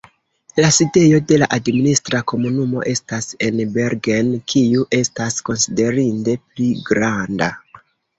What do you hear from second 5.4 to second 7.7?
konsiderinde pli granda.